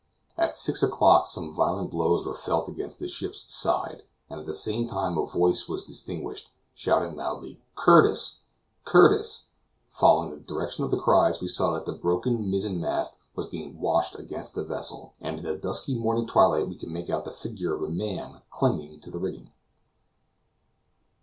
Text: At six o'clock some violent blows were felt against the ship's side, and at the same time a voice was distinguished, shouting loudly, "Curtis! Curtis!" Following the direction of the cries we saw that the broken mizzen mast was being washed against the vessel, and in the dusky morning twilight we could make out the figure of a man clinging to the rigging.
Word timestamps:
At 0.35 0.57
six 0.57 0.81
o'clock 0.81 1.27
some 1.27 1.53
violent 1.53 1.91
blows 1.91 2.25
were 2.25 2.33
felt 2.33 2.67
against 2.67 2.97
the 2.97 3.07
ship's 3.07 3.53
side, 3.53 4.01
and 4.31 4.39
at 4.39 4.45
the 4.47 4.55
same 4.55 4.87
time 4.87 5.15
a 5.15 5.27
voice 5.27 5.69
was 5.69 5.83
distinguished, 5.83 6.49
shouting 6.73 7.15
loudly, 7.15 7.61
"Curtis! 7.75 8.37
Curtis!" 8.83 9.45
Following 9.89 10.31
the 10.31 10.39
direction 10.39 10.83
of 10.83 10.89
the 10.89 10.97
cries 10.97 11.39
we 11.39 11.47
saw 11.47 11.73
that 11.73 11.85
the 11.85 11.93
broken 11.93 12.49
mizzen 12.49 12.79
mast 12.79 13.17
was 13.35 13.45
being 13.45 13.79
washed 13.79 14.17
against 14.17 14.55
the 14.55 14.63
vessel, 14.63 15.13
and 15.21 15.37
in 15.37 15.45
the 15.45 15.55
dusky 15.55 15.93
morning 15.93 16.25
twilight 16.25 16.67
we 16.67 16.77
could 16.79 16.89
make 16.89 17.11
out 17.11 17.23
the 17.23 17.29
figure 17.29 17.75
of 17.75 17.83
a 17.83 17.87
man 17.91 18.41
clinging 18.49 18.99
to 19.01 19.11
the 19.11 19.19
rigging. 19.19 19.51